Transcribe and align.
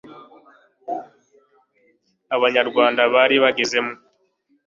abanyarwanda 2.35 3.01
bari 3.13 3.35
bagezemwo 3.43 3.95